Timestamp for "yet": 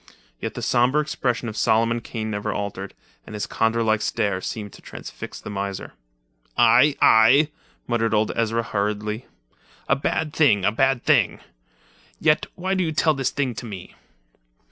0.39-0.55, 12.19-12.47